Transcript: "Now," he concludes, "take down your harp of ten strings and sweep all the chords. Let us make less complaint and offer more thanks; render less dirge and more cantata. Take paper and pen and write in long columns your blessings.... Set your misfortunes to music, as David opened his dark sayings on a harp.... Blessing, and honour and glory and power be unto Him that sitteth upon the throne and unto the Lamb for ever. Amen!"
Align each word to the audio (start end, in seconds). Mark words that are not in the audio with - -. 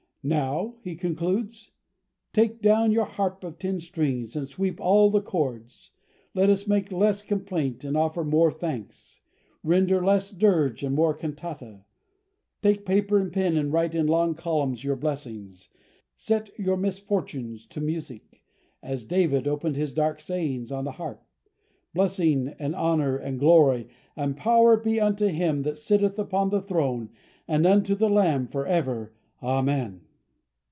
"Now," 0.23 0.75
he 0.83 0.93
concludes, 0.95 1.71
"take 2.31 2.61
down 2.61 2.91
your 2.91 3.05
harp 3.05 3.43
of 3.43 3.57
ten 3.57 3.79
strings 3.79 4.35
and 4.35 4.47
sweep 4.47 4.79
all 4.79 5.09
the 5.09 5.19
chords. 5.19 5.89
Let 6.35 6.47
us 6.47 6.67
make 6.67 6.91
less 6.91 7.23
complaint 7.23 7.83
and 7.83 7.97
offer 7.97 8.23
more 8.23 8.51
thanks; 8.51 9.19
render 9.63 10.05
less 10.05 10.29
dirge 10.29 10.83
and 10.83 10.93
more 10.93 11.15
cantata. 11.15 11.85
Take 12.61 12.85
paper 12.85 13.17
and 13.17 13.33
pen 13.33 13.57
and 13.57 13.73
write 13.73 13.95
in 13.95 14.05
long 14.05 14.35
columns 14.35 14.83
your 14.83 14.95
blessings.... 14.95 15.69
Set 16.17 16.51
your 16.59 16.77
misfortunes 16.77 17.65
to 17.65 17.81
music, 17.81 18.43
as 18.83 19.05
David 19.05 19.47
opened 19.47 19.75
his 19.75 19.91
dark 19.91 20.21
sayings 20.21 20.71
on 20.71 20.85
a 20.85 20.91
harp.... 20.91 21.25
Blessing, 21.95 22.49
and 22.59 22.75
honour 22.75 23.17
and 23.17 23.39
glory 23.39 23.87
and 24.15 24.37
power 24.37 24.77
be 24.77 24.99
unto 24.99 25.25
Him 25.29 25.63
that 25.63 25.79
sitteth 25.79 26.19
upon 26.19 26.51
the 26.51 26.61
throne 26.61 27.09
and 27.47 27.65
unto 27.65 27.95
the 27.95 28.07
Lamb 28.11 28.45
for 28.45 28.67
ever. 28.67 29.15
Amen!" 29.41 30.01